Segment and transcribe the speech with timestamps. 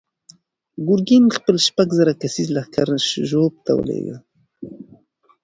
[0.87, 2.89] ګورګین خپل شپږ زره کسیز لښکر
[3.29, 4.17] ژوب ته ولېږه.